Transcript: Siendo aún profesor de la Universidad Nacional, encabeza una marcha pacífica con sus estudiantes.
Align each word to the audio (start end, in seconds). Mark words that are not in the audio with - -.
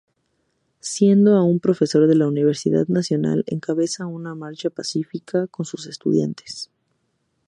Siendo 0.79 1.35
aún 1.35 1.59
profesor 1.59 2.07
de 2.07 2.15
la 2.15 2.27
Universidad 2.27 2.87
Nacional, 2.87 3.43
encabeza 3.45 4.07
una 4.07 4.33
marcha 4.33 4.71
pacífica 4.71 5.45
con 5.45 5.63
sus 5.63 5.85
estudiantes. 5.85 6.71